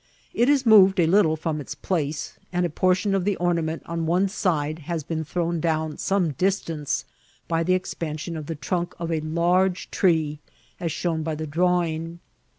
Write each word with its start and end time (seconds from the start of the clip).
It 0.33 0.49
is 0.49 0.65
moved 0.65 0.99
a 0.99 1.05
little 1.05 1.37
firom 1.37 1.59
its 1.61 1.75
place, 1.75 2.39
and 2.51 2.65
a 2.65 2.71
portion 2.71 3.13
of 3.13 3.23
the 3.23 3.35
ornament 3.35 3.83
on 3.85 4.07
one 4.07 4.29
side 4.29 4.79
has 4.79 5.03
been 5.03 5.23
thrown 5.23 5.59
down 5.59 5.99
some 5.99 6.31
distance 6.31 7.05
by 7.47 7.61
the 7.61 7.75
expansion 7.75 8.35
of 8.35 8.47
the 8.47 8.55
trunk 8.55 8.95
of 8.97 9.11
a 9.11 9.19
large 9.21 9.91
tree, 9.91 10.39
as 10.79 10.91
shown 10.91 11.21
by 11.21 11.35
the 11.35 11.45
drawing. 11.45 12.19